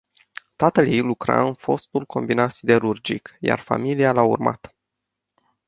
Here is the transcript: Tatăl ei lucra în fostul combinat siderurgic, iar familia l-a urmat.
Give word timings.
Tatăl 0.55 0.87
ei 0.87 1.01
lucra 1.01 1.41
în 1.43 1.53
fostul 1.53 2.05
combinat 2.05 2.51
siderurgic, 2.51 3.37
iar 3.39 3.59
familia 3.59 4.11
l-a 4.11 4.23
urmat. 4.23 4.75